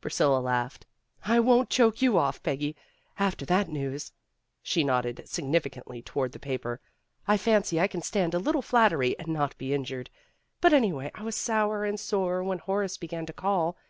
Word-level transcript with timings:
Priscilla 0.00 0.38
laughed. 0.40 0.86
"I 1.26 1.38
won't 1.38 1.68
choke 1.68 2.00
you 2.00 2.16
off, 2.16 2.42
Peggy. 2.42 2.74
After 3.18 3.44
that 3.44 3.68
news" 3.68 4.10
she 4.62 4.82
nodded 4.82 5.24
sig 5.28 5.44
nificantly 5.44 6.02
toward 6.02 6.32
the 6.32 6.38
paper. 6.38 6.80
"I 7.28 7.36
fancy 7.36 7.78
I 7.78 7.86
can 7.86 8.00
stand 8.00 8.32
a 8.32 8.38
little 8.38 8.62
flattery 8.62 9.18
and 9.18 9.28
not 9.28 9.58
be 9.58 9.74
injured. 9.74 10.08
But 10.62 10.72
anyway 10.72 11.10
I 11.14 11.24
was 11.24 11.36
sour 11.36 11.84
and 11.84 12.00
sore 12.00 12.42
when 12.42 12.60
Horace 12.60 12.96
began 12.96 13.26
to 13.26 13.34
call. 13.34 13.76